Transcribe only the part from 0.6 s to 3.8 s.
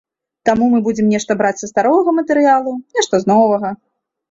мы будзем нешта браць са старога матэрыялу, нешта з новага.